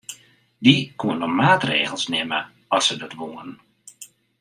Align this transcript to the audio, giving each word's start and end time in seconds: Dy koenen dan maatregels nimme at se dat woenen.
Dy 0.63 0.73
koenen 0.99 1.21
dan 1.21 1.33
maatregels 1.41 2.05
nimme 2.13 2.39
at 2.75 2.83
se 2.85 2.93
dat 3.01 3.13
woenen. 3.19 3.51